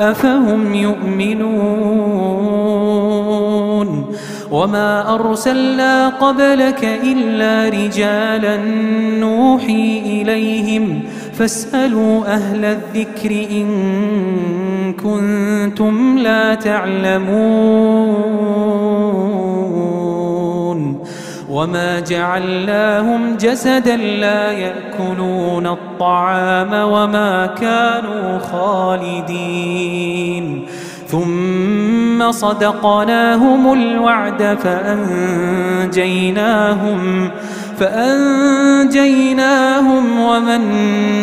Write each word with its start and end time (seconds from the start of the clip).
أفهم 0.00 0.74
يؤمنون 0.74 1.76
وما 4.50 5.14
أرسلنا 5.14 6.08
قبلك 6.08 6.84
إلا 7.02 7.68
رجالا 7.68 8.56
نوحي 9.20 10.02
إليهم 10.06 11.02
فاسألوا 11.32 12.34
أهل 12.34 12.64
الذكر 12.64 13.30
إن 13.50 13.66
كنتم 14.92 16.18
لا 16.18 16.54
تعلمون 16.54 17.96
وما 21.56 22.00
جعلناهم 22.00 23.36
جسدا 23.36 23.96
لا 23.96 24.52
يأكلون 24.52 25.66
الطعام 25.66 26.72
وما 26.72 27.46
كانوا 27.46 28.38
خالدين 28.38 29.86
ثم 31.06 32.32
صدقناهم 32.32 33.72
الوعد 33.72 34.58
فأنجيناهم 35.92 36.20
ومن 40.18 40.62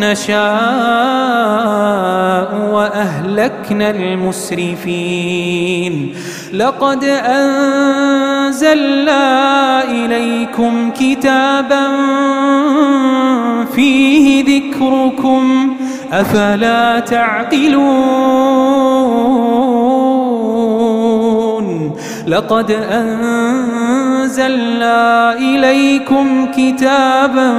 نشاء 0.00 0.34
وأهلكنا 2.72 3.90
المسرفين. 3.90 5.34
لقد 6.52 7.04
أنزلنا 7.04 8.74
إليكم 9.84 10.90
كتابا 10.90 11.88
فيه 13.74 14.44
ذكركم. 14.44 15.76
أفلا 16.12 17.00
تعقلون؟ 17.00 18.54
لقد 22.26 22.70
أنزلنا 22.90 24.22
إليكم 25.32 26.46
كتابا 26.56 27.54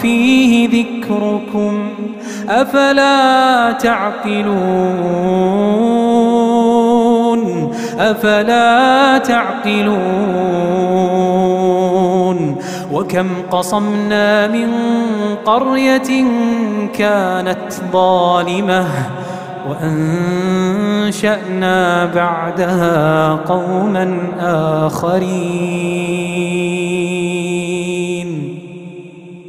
فيه 0.00 0.68
ذكركم. 0.68 1.88
أفلا 2.48 3.72
تعقلون؟ 3.72 4.54
أفلا 7.98 9.18
تعقلون؟ 9.18 9.94
وكم 12.92 13.28
قصمنا 13.50 14.46
من 14.46 14.70
قرية 15.44 16.24
كانت 16.98 17.72
ظالمة. 17.92 18.86
وأنشأنا 19.68 21.24
بعدها 22.06 23.34
قوما 23.34 24.18
آخرين. 24.86 26.34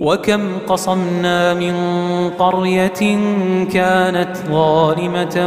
وكم 0.06 0.42
قصمنا 0.68 1.54
من 1.54 1.76
قرية 2.40 3.18
كانت 3.74 4.38
ظالمة 4.52 5.38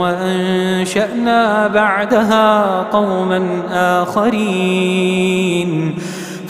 وأنشأنا 0.00 1.68
بعدها 1.68 2.82
قوما 2.82 3.62
آخرين. 4.02 5.94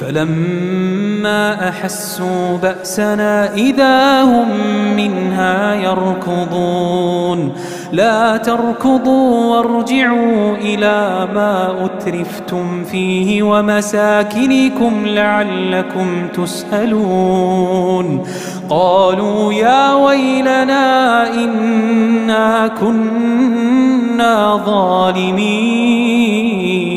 فلما 0.05 1.69
أحسوا 1.69 2.57
بأسنا 2.63 3.55
إذا 3.55 4.23
هم 4.23 4.49
منها 4.97 5.75
يركضون. 5.75 7.53
لا 7.93 8.37
تركضوا 8.37 9.57
وارجعوا 9.57 10.57
إلى 10.57 11.29
ما 11.35 11.75
أترفتم 11.85 12.85
فيه 12.85 13.43
ومساكنكم 13.43 14.93
لعلكم 15.07 16.29
تسألون. 16.35 18.23
قالوا 18.71 19.53
يا 19.53 19.95
ويلنا 19.95 21.27
إنا 21.35 22.71
كنا 22.81 24.61
ظالمين. 24.67 26.94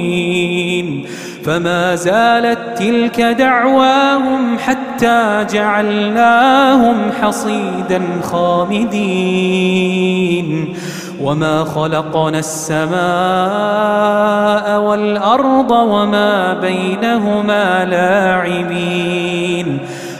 فما 1.47 1.95
زالت 1.95 2.59
تلك 2.77 3.21
دعواهم 3.21 4.57
حتى 4.57 5.45
جعلناهم 5.53 6.95
حصيدا 7.21 8.01
خامدين. 8.23 9.07
وما 11.21 11.63
خلقنا 11.63 12.39
السماء 12.39 12.97
والأرض 14.81 15.71
وما 15.71 16.53
بينهما 16.53 17.85
لاعبين. 17.85 19.79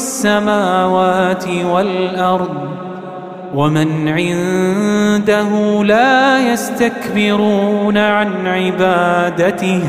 السماوات 0.00 1.44
والأرض 1.48 2.56
ومن 3.54 4.08
عنده 4.08 5.82
لا 5.84 6.52
يستكبرون 6.52 7.98
عن 7.98 8.46
عبادته 8.46 9.82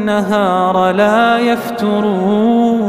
لا 0.91 1.39
يفترون. 1.39 2.89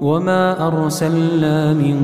وما 0.00 0.66
أرسلنا 0.66 1.72
من 1.72 1.96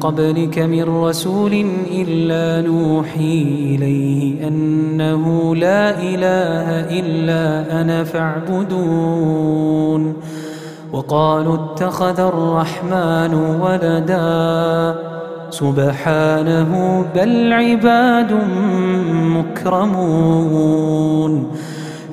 قبلك 0.00 0.58
من 0.58 0.82
رسول 0.82 1.66
إلا 1.90 2.68
نوحي 2.68 3.42
إليه 3.42 4.48
أنه 4.48 5.56
لا 5.56 6.02
إله 6.02 6.98
إلا 7.00 7.80
أنا 7.80 8.04
فاعبدون 8.04 9.48
وقالوا 10.92 11.54
اتخذ 11.54 12.20
الرحمن 12.20 13.34
ولدا 13.60 14.94
سبحانه 15.50 17.04
بل 17.14 17.52
عباد 17.52 18.32
مكرمون 19.36 20.78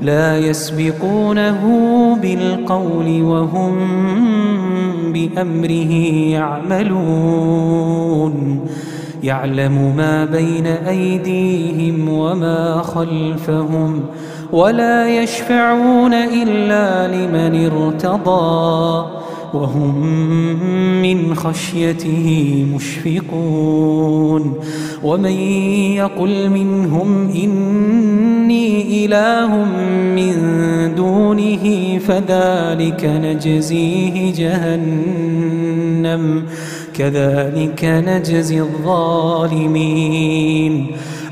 لا 0.01 0.37
يسبقونه 0.37 1.61
بالقول 2.21 3.21
وهم 3.23 3.75
بأمره 5.15 5.91
يعملون. 6.31 8.35
يعلم 9.23 9.93
ما 9.97 10.25
بين 10.25 10.67
أيديهم 10.67 12.09
وما 12.09 12.81
خلفهم 12.81 14.05
ولا 14.51 15.09
يشفعون 15.09 16.13
إلا 16.13 17.07
لمن 17.07 17.65
ارتضى. 17.65 19.05
وهم 19.55 19.95
من 21.01 21.35
خشيته 21.35 22.65
مشفقون. 22.75 24.53
ومن 25.03 25.37
يقل 26.01 26.49
منهم 26.49 27.29
إني 27.29 29.05
إله 29.05 29.65
من 30.15 30.35
دونه 30.95 31.97
فذلك 31.99 33.05
نجزيه 33.05 34.33
جهنم 34.33 36.23
كذلك 36.97 37.85
نجزي 37.85 38.59
الظالمين. 38.61 40.15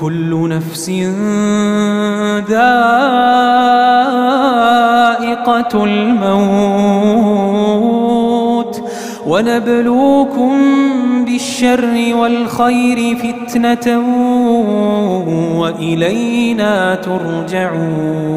كل 0.00 0.48
نفس 0.48 0.90
ذائقة 2.50 2.94
الموت 5.84 6.76
ونبلوكم 9.26 10.52
بالشر 11.24 12.14
والخير 12.14 13.16
فتنة 13.16 13.98
وإلينا 15.60 16.94
ترجعون. 16.94 18.36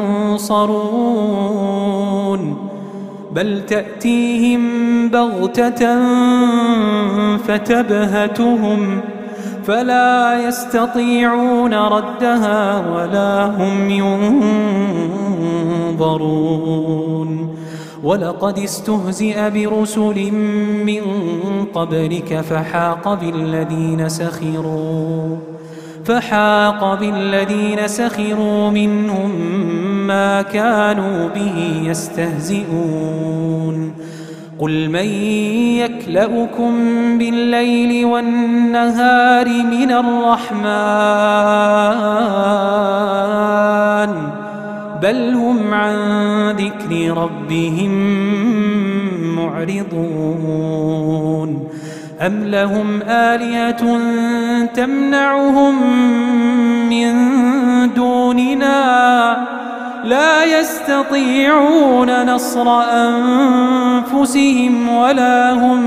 ينصرون 0.41 2.41
بل 3.31 3.65
تأتيهم 3.65 4.61
بغتة 5.09 5.99
فتبهتهم 7.37 9.01
فلا 9.63 10.47
يستطيعون 10.47 11.73
ردها 11.73 12.89
ولا 12.89 13.45
هم 13.45 13.89
ينظرون 15.89 17.55
ولقد 18.03 18.59
استهزئ 18.59 19.49
برسل 19.49 20.31
من 20.85 21.01
قبلك 21.73 22.41
فحاق 22.41 23.13
بالذين 23.13 24.09
سخروا 24.09 25.37
فحاق 26.05 26.99
بالذين 26.99 27.87
سخروا 27.87 28.69
منهم 28.69 29.31
ما 30.07 30.41
كانوا 30.41 31.27
به 31.27 31.83
يستهزئون. 31.85 33.51
قل 34.59 34.89
من 34.89 35.05
يكلؤكم 35.81 36.73
بالليل 37.17 38.05
والنهار 38.05 39.47
من 39.47 39.91
الرحمن 39.91 40.61
بل 45.01 45.33
هم 45.33 45.73
عن 45.73 45.95
ذكر 46.51 47.17
ربهم 47.17 47.91
معرضون. 49.35 50.91
أم 52.21 52.43
لهم 52.43 53.01
آلية 53.01 53.99
تمنعهم 54.65 55.75
من 56.89 57.13
دوننا 57.93 59.60
لا 60.03 60.59
يستطيعون 60.59 62.25
نصر 62.25 62.81
أنفسهم 62.81 64.89
ولا 64.89 65.53
هم 65.53 65.81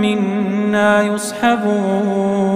منا 0.00 1.02
يصحبون. 1.02 2.52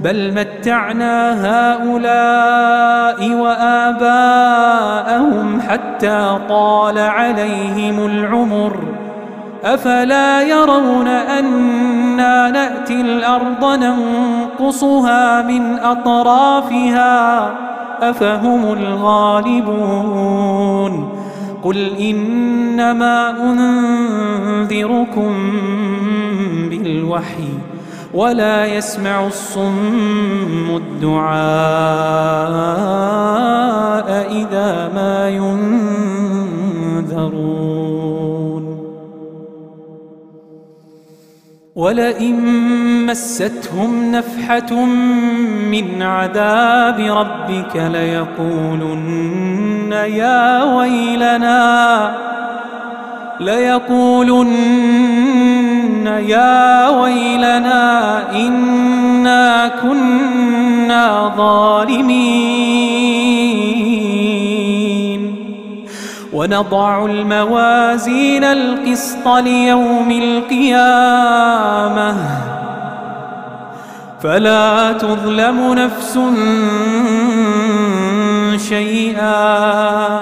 بل 0.00 0.32
متعنا 0.32 1.46
هؤلاء 1.46 3.34
وآباءهم 3.34 5.60
حتى 5.60 6.38
طال 6.48 6.98
عليهم 6.98 8.06
العمر. 8.06 8.78
أفلا 9.64 10.42
يرون 10.42 11.08
أنا 11.08 12.50
نأتي 12.50 13.00
الأرض 13.00 13.64
ننقصها 13.64 15.42
من 15.42 15.78
أطرافها؟ 15.78 17.63
أفهم 18.10 18.72
الغالبون 18.72 19.94
قل 21.62 21.96
إنما 21.96 23.30
أنذركم 23.52 25.34
بالوحي 26.70 27.48
ولا 28.14 28.66
يسمع 28.66 29.26
الصم 29.26 30.76
الدعاء 30.76 31.34
إذا 34.32 34.90
ما 34.94 35.28
ينذرون 35.28 36.54
ولئن 41.76 42.36
مستهم 43.06 44.10
نفحة 44.12 44.84
من 45.70 46.02
عذاب 46.02 47.00
ربك 47.00 47.76
ليقولن 47.76 49.24
يا 49.92 50.62
ويلنا 50.62 52.14
ليقولن 53.40 54.54
يا 56.06 56.88
ويلنا 56.88 58.22
إنا 58.32 59.70
كنا 59.82 61.32
ظالمين. 61.36 62.63
ونضع 66.44 67.04
الموازين 67.04 68.44
القسط 68.44 69.28
ليوم 69.28 70.10
القيامة. 70.10 72.14
فلا 74.22 74.92
تظلم 74.92 75.74
نفس 75.74 76.18
شيئا. 78.68 80.20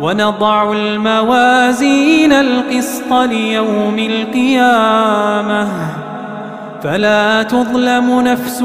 ونضع 0.00 0.72
الموازين 0.72 2.32
القسط 2.32 3.12
ليوم 3.12 3.98
القيامة. 3.98 5.68
فلا 6.82 7.42
تظلم 7.42 8.20
نفس 8.20 8.64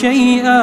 شيئا. 0.00 0.62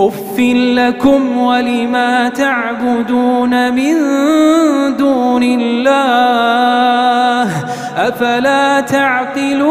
أف 0.00 0.38
لكم 0.76 1.38
ولما 1.38 2.28
تعبدون 2.28 3.74
من 3.74 3.94
دون 4.96 5.42
الله 5.42 7.50
أفلا 7.96 8.80
تعقلون 8.80 9.70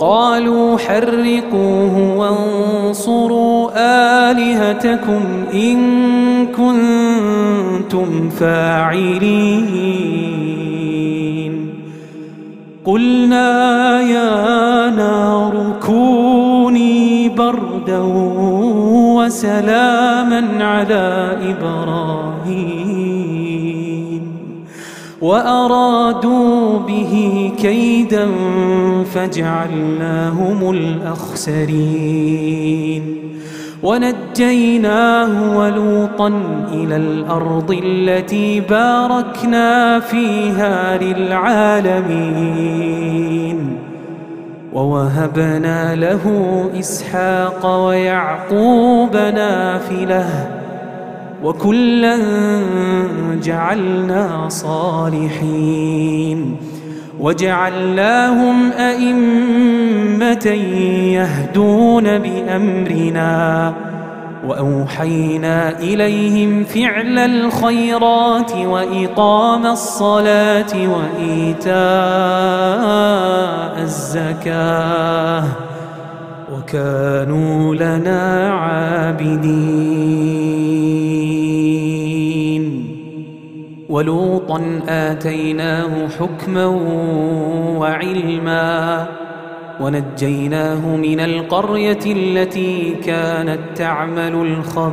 قالوا 0.00 0.78
حرقوه 0.78 2.16
وانصروا 2.16 3.70
آلهتكم 4.30 5.20
إن 5.54 5.78
كنتم 6.46 8.30
فاعلين 8.30 9.88
قلنا 12.84 14.02
يا 14.02 14.90
نار 14.90 15.72
كوني 15.86 16.27
وسلاما 19.16 20.64
على 20.64 21.36
إبراهيم. 21.50 22.98
وأرادوا 25.20 26.78
به 26.78 27.52
كيدا 27.58 28.28
فجعلناهم 29.14 30.70
الأخسرين. 30.70 32.08
ونجيناه 33.82 35.58
ولوطا 35.58 36.28
إلى 36.72 36.96
الأرض 36.96 37.80
التي 37.84 38.60
باركنا 38.60 40.00
فيها 40.00 40.98
للعالمين. 40.98 43.77
ووهبنا 44.72 45.94
له 45.94 46.24
إسحاق 46.78 47.86
ويعقوب 47.86 49.16
نافله 49.16 50.48
وكلا 51.44 52.18
جعلنا 53.42 54.48
صالحين 54.48 55.78
وجعلناهم 57.20 58.72
أئمة 58.72 60.46
يهدون 61.12 62.18
بأمرنا 62.18 63.72
وأوحينا 64.48 65.78
إليهم 65.80 66.64
فعل 66.64 67.18
الخيرات 67.18 68.52
وإقام 68.52 69.66
الصلاة 69.66 70.72
وإيتاء 70.74 71.72
الزكاة 73.82 75.44
وكانوا 76.52 77.74
لنا 77.74 78.52
عابدين. 78.52 79.88
ولوطا 83.88 84.80
آتيناه 84.88 86.08
حكما 86.08 86.66
وعلما 87.78 89.06
ونجيناه 89.80 90.96
من 90.96 91.20
القرية 91.20 91.98
التي 92.06 92.96
كانت 93.04 93.58
تعمل 93.74 94.34
الخبائث. 94.34 94.88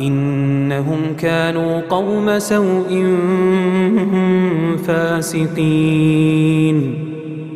إنهم 0.00 0.98
كانوا 1.18 1.80
قوم 1.90 2.38
سوء 2.38 3.16
فاسقين. 4.86 6.78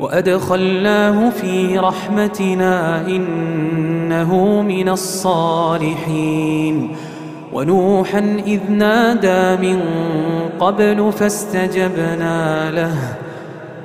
وأدخلناه 0.00 1.30
في 1.30 1.78
رحمتنا 1.78 3.06
إنه 3.06 4.62
من 4.62 4.88
الصالحين. 4.88 6.88
ونوحا 7.52 8.36
إذ 8.46 8.60
نادى 8.70 9.68
من 9.68 9.80
قبل 10.60 11.12
فاستجبنا 11.12 12.70
له. 12.70 12.96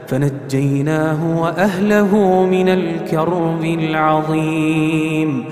فنجيناه 0.07 1.41
وأهله 1.41 2.45
من 2.45 2.69
الكرب 2.69 3.63
العظيم 3.63 5.45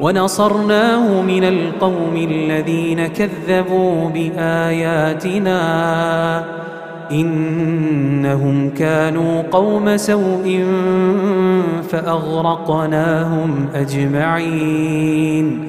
ونصرناه 0.00 1.22
من 1.22 1.44
القوم 1.44 2.28
الذين 2.30 3.06
كذبوا 3.06 4.08
بآياتنا 4.08 5.56
إنهم 7.12 8.70
كانوا 8.70 9.42
قوم 9.42 9.96
سوء 9.96 10.64
فأغرقناهم 11.88 13.66
أجمعين 13.74 15.68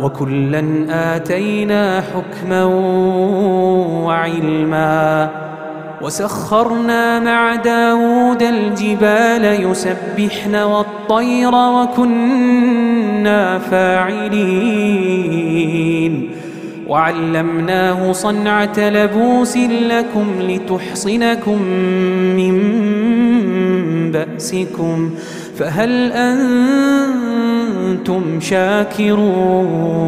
وكلا 0.00 0.86
آتينا 1.16 2.00
حكما 2.00 2.64
وعلما 4.04 5.30
وسخرنا 6.02 7.20
مع 7.20 7.54
داود 7.54 8.42
الجبال 8.42 9.70
يسبحن 9.70 10.54
والطير 10.54 11.54
وكنا 11.54 12.78
فاعلين 13.58 15.08
وعلمناه 16.88 18.12
صنعة 18.12 18.78
لبوس 18.78 19.56
لكم 19.56 20.26
لتحصنكم 20.40 21.62
من 22.36 22.58
بأسكم 24.12 25.10
فهل 25.58 26.12
أنتم 26.12 26.40
شاكرون؟ 28.40 29.98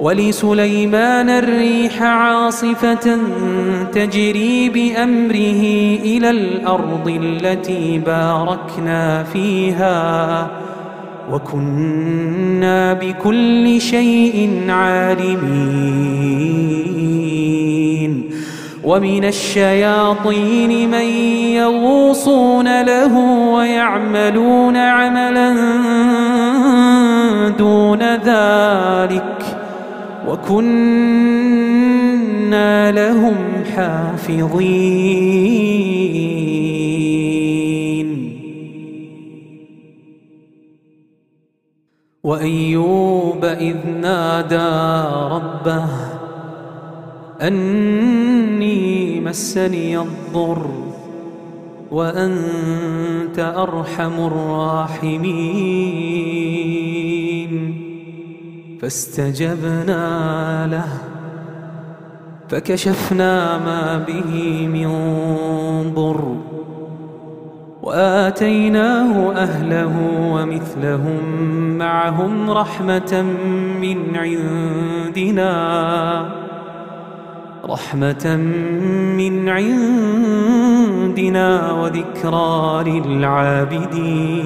ولسليمان 0.00 1.30
الريح 1.30 2.02
عاصفة 2.02 3.18
تجري 3.92 4.68
بأمره 4.68 5.62
إلى 6.04 6.30
الأرض 6.30 7.20
التي 7.22 7.98
باركنا 7.98 9.22
فيها 9.22 10.50
وكنا 11.32 12.92
بكل 12.92 13.80
شيء 13.80 14.66
عالمين. 14.68 15.46
ومن 18.86 19.24
الشياطين 19.24 20.90
من 20.90 21.06
يغوصون 21.58 22.82
له 22.82 23.18
ويعملون 23.54 24.76
عملا 24.76 25.50
دون 27.58 28.02
ذلك 28.02 29.58
وكنا 30.28 31.56
لهم 32.92 33.36
حافظين. 33.76 34.76
وأيوب 42.24 43.44
إذ 43.44 43.76
نادى 44.00 44.72
ربه 45.34 46.15
أني 47.42 49.20
مسني 49.20 49.98
الضر 49.98 50.70
وأنت 51.90 53.38
أرحم 53.38 54.26
الراحمين. 54.26 55.56
فاستجبنا 58.82 60.66
له 60.66 60.88
فكشفنا 62.48 63.58
ما 63.58 64.04
به 64.08 64.66
من 64.66 64.88
ضر 65.94 66.36
وآتيناه 67.82 69.32
أهله 69.32 69.94
ومثلهم 70.32 71.22
معهم 71.78 72.50
رحمة 72.50 73.24
من 73.80 74.16
عندنا. 74.16 75.56
رحمة 77.68 78.36
من 79.16 79.48
عندنا 79.48 81.46
وذكرى 81.72 82.84
للعابدين. 82.90 84.36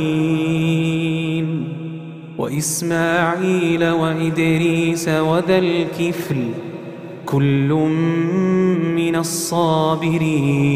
وإسماعيل 2.39 3.91
وإدريس 3.91 5.09
وذا 5.09 5.59
الكفل 5.59 6.45
كل 7.27 7.69
من 8.97 9.17
الصابرين. 9.17 10.71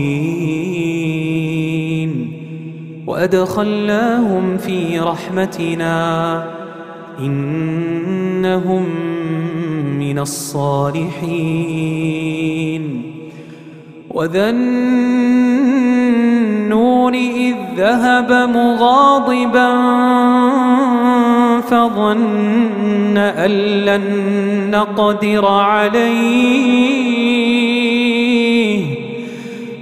وأدخلناهم 3.07 4.57
في 4.57 5.01
رحمتنا 5.01 6.45
إنهم 7.21 8.85
من 9.75 10.19
الصالحين. 10.19 11.15
وذا 14.11 14.51
النون 14.51 15.15
إذ 17.15 17.55
ذهب 17.77 18.33
مغاضبا 18.33 19.71
فظن 21.61 23.19
أن 23.19 23.51
لن 23.85 24.05
نقدر 24.71 25.47
عليه. 25.47 26.15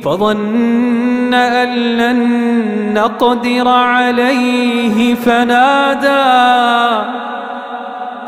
فظن 0.03 1.35
أن 1.35 1.69
لن 1.79 2.53
نقدر 2.95 3.69
عليه. 3.69 5.15
فنادى 5.15 6.53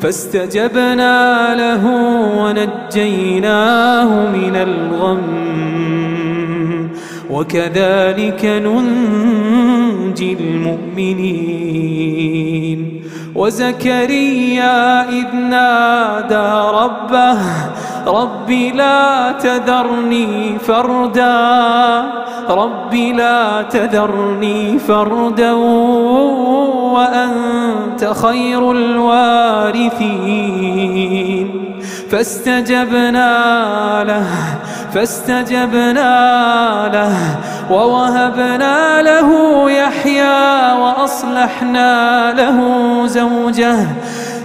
فاستجبنا 0.00 1.54
له 1.54 1.86
ونجيناه 2.38 4.30
من 4.32 4.56
الغم. 4.56 5.48
وكذلك 7.30 8.44
ننجي 8.44 10.32
المؤمنين. 10.32 11.78
وزكريا 13.34 15.08
إذ 15.08 15.34
نادى 15.34 16.50
ربه 16.82 17.38
رب 18.08 18.50
لا 18.50 19.32
تذرني 19.32 20.58
فردا. 20.58 22.02
رب 22.48 22.94
لا 22.94 23.62
تذرني 23.62 24.78
فردا. 24.78 25.52
وأنت 26.92 28.04
خير 28.22 28.72
الوارثين. 28.72 29.98
فاستجبنا 32.10 33.34
له 34.04 34.26
فاستجبنا 34.94 36.12
له 36.92 37.36
ووهبنا 37.70 39.02
له 39.02 39.30
يحيى 39.70 40.72
وأصلحنا 40.80 42.32
له 42.32 42.58
زوجه. 43.06 43.76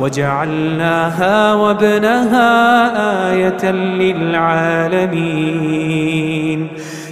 وجعلناها 0.00 1.54
وابنها 1.54 2.52
آية 3.32 3.70
للعالمين. 3.72 5.16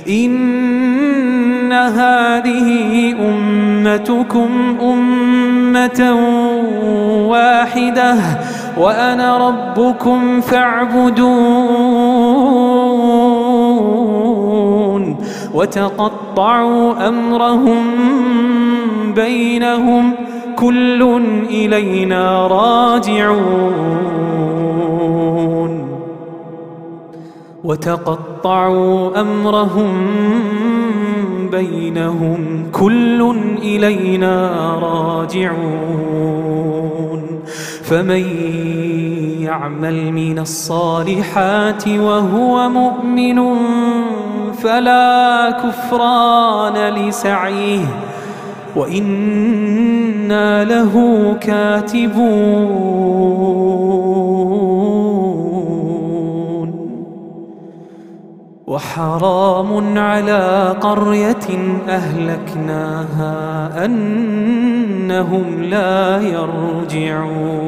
إن 0.09 1.73
هذه 1.73 3.13
أمتكم 3.29 4.49
أمة 4.83 6.17
واحدة 7.29 8.15
وأنا 8.79 9.49
ربكم 9.49 10.41
فاعبدون. 10.41 11.65
وتقطعوا 15.55 17.09
أمرهم 17.09 17.85
بينهم 19.17 20.13
كل 20.57 21.23
إلينا 21.51 22.47
راجعون. 22.47 24.15
وتقطعوا 27.65 29.21
أمرهم 29.21 30.11
بينهم 31.51 32.67
كل 32.73 33.37
إلينا 33.63 34.51
راجعون. 34.83 35.75
فمن 37.83 38.25
يعمل 39.41 40.13
من 40.13 40.39
الصالحات 40.39 41.89
وهو 41.89 42.69
مؤمن 42.69 43.57
فلا 44.53 45.51
كفران 45.51 46.95
لسعيه. 46.95 47.87
وإنا 50.25 50.65
له 50.65 51.37
كاتبون 51.41 52.25
وحرام 58.67 59.99
على 59.99 60.75
قرية 60.81 61.79
أهلكناها 61.89 63.35
أنهم 63.85 65.63
لا 65.63 66.21
يرجعون 66.21 67.65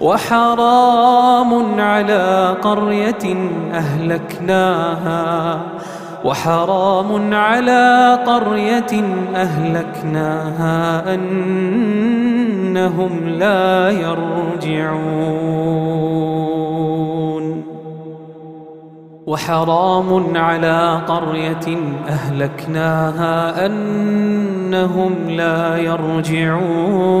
وحرام 0.00 1.80
على 1.80 2.56
قرية 2.62 3.36
أهلكناها 3.72 5.60
وحرام 6.24 7.34
على 7.34 8.18
قرية 8.26 9.04
أهلكناها 9.34 11.14
أنهم 11.14 12.48
لا 13.28 13.90
يرجعون. 13.90 15.40
وحرام 19.26 20.36
على 20.36 21.00
قرية 21.08 21.78
أهلكناها 22.08 23.66
أنهم 23.66 25.12
لا 25.28 25.76
يرجعون. 25.76 27.20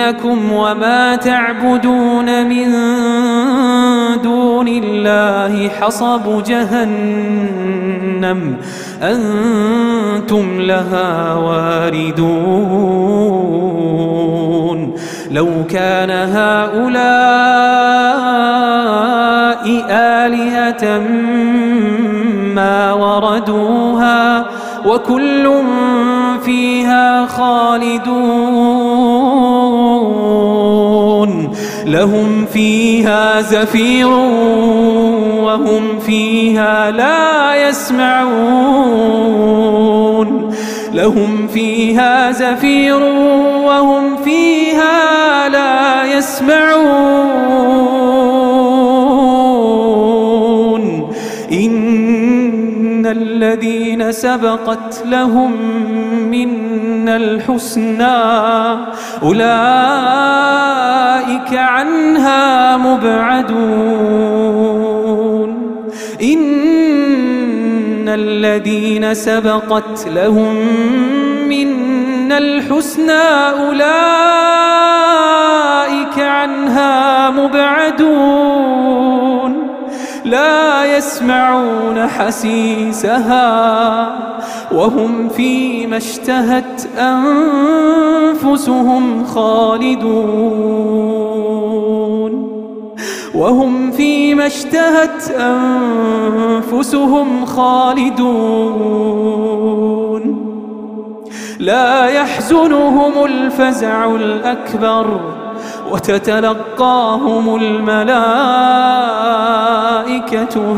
إنكم 0.00 0.52
وما 0.52 1.16
تعبدون 1.16 2.46
من 2.48 2.72
دون 4.22 4.68
الله 4.68 5.68
حصب 5.68 6.42
جهنم 6.42 7.76
أنتم 9.02 10.60
لها 10.60 11.34
واردون 11.34 12.20
لو 15.30 15.48
كان 15.70 16.10
هؤلاء 16.10 17.20
آلهة 19.90 20.98
ما 22.54 22.92
وردوها 22.92 24.59
وكل 24.86 25.52
فيها 26.44 27.26
خالدون. 27.26 28.10
لهم 31.86 32.46
فيها 32.52 33.40
زفير 33.40 34.08
وهم 35.42 35.98
فيها 35.98 36.90
لا 36.90 37.68
يسمعون. 37.68 39.00
لهم 40.94 41.46
فيها 41.46 42.32
زفير 42.32 43.02
وهم 43.64 44.16
فيها 44.16 45.48
لا 45.48 46.04
يسمعون. 46.16 48.09
سبقت 54.10 55.02
لهم 55.06 55.52
منا 56.30 57.16
الحسنى. 57.16 58.18
أولئك 59.22 59.50
عنها 61.54 62.76
مبعدون. 62.76 64.40
إن 66.22 68.08
الذين 68.08 69.14
سبقت 69.14 70.06
لهم 70.06 70.54
منا 71.48 72.38
الحسنى 72.38 73.50
أولئك 73.50 73.80
عنها 76.18 77.30
مبعدون. 77.30 79.29
لا 80.24 80.96
يسمعون 80.96 82.06
حسيسها 82.06 83.40
وهم 84.72 85.28
فيما 85.28 85.96
اشتهت 85.96 86.88
أنفسهم 86.98 88.74
خالدون 89.24 90.80
وهم 93.34 93.90
فيما 93.90 94.46
اشتهت 94.46 95.30
أنفسهم 96.70 97.46
خالدون 97.46 98.90
لا 101.58 102.06
يحزنهم 102.06 103.24
الفزع 103.24 104.14
الأكبر 104.14 105.20
وتتلقاهم 105.90 107.56
الملائكة 107.56 108.14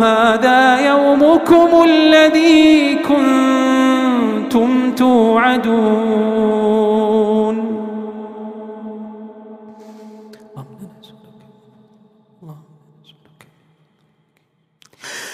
هذا 0.04 0.80
يومكم 0.88 1.68
الذي 1.84 2.94
كنتم 2.94 4.92
توعدون. 4.94 6.52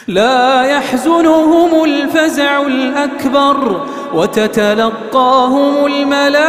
لا 0.09 0.63
يحزنهم 0.63 1.85
الفزع 1.85 2.63
الأكبر 2.63 3.87
وتتلقاهم 4.15 5.87
الملائكة 5.87 6.49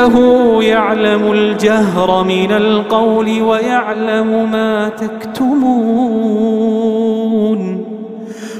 إنه 0.00 0.64
يعلم 0.64 1.32
الجهر 1.32 2.24
من 2.24 2.52
القول 2.52 3.42
ويعلم 3.42 4.50
ما 4.50 4.88
تكتمون 4.88 5.60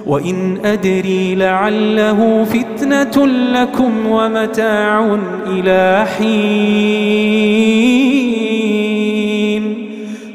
وإن 0.07 0.59
أدري 0.64 1.35
لعله 1.35 2.44
فتنة 2.44 3.26
لكم 3.26 4.07
ومتاع 4.07 5.18
إلى 5.46 6.07
حين. 6.18 7.31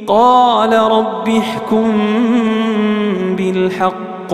قال 0.08 0.74
رب 0.74 1.30
احكم 1.30 1.92
بالحق. 3.38 4.34